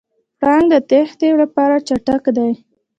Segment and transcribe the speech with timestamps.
[0.39, 2.51] پړانګ د تېښتې لپاره چټک دی.